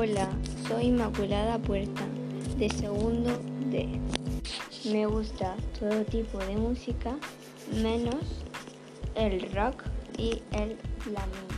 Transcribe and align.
Hola, 0.00 0.28
soy 0.68 0.84
Inmaculada 0.84 1.58
Puerta, 1.58 2.06
de 2.56 2.70
segundo 2.70 3.36
D. 3.68 3.98
Me 4.92 5.06
gusta 5.06 5.56
todo 5.76 6.04
tipo 6.04 6.38
de 6.38 6.56
música, 6.56 7.16
menos 7.82 8.44
el 9.16 9.40
rock 9.52 9.82
y 10.16 10.40
el 10.52 10.76
flamenco. 11.00 11.57